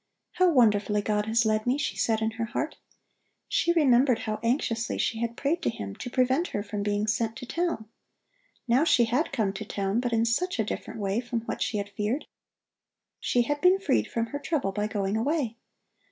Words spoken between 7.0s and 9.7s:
sent to town. Now she had come to